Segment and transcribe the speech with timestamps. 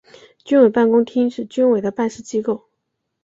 [0.43, 2.65] 军委办公厅是军委的办事机构。